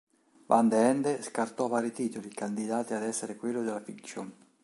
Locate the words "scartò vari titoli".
1.21-2.29